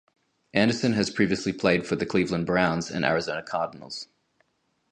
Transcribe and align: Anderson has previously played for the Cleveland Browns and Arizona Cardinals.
Anderson 0.55 0.93
has 0.93 1.11
previously 1.11 1.53
played 1.53 1.85
for 1.85 1.95
the 1.95 2.07
Cleveland 2.07 2.47
Browns 2.47 2.89
and 2.89 3.05
Arizona 3.05 3.43
Cardinals. 3.43 4.07